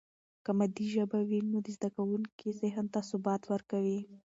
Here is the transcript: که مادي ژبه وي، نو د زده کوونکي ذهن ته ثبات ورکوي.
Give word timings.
که 0.43 0.51
مادي 0.57 0.85
ژبه 0.95 1.19
وي، 1.29 1.39
نو 1.51 1.57
د 1.65 1.67
زده 1.77 1.89
کوونکي 1.95 2.47
ذهن 2.61 2.85
ته 2.93 2.99
ثبات 3.09 3.41
ورکوي. 3.47 3.99